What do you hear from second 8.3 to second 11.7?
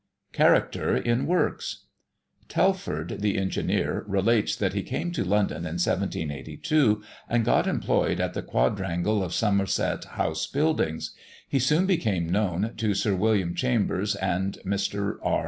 the quadrangle of Somerset house buildings; he